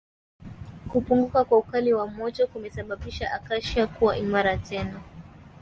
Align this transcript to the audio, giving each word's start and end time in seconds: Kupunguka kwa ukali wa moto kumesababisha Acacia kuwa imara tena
Kupunguka 0.89 1.43
kwa 1.45 1.57
ukali 1.57 1.93
wa 1.93 2.07
moto 2.07 2.47
kumesababisha 2.47 3.31
Acacia 3.33 3.87
kuwa 3.87 4.17
imara 4.17 4.57
tena 4.57 4.99